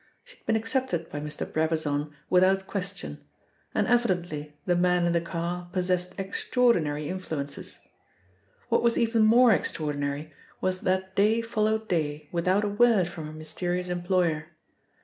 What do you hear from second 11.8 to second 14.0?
day without a word from her mysterious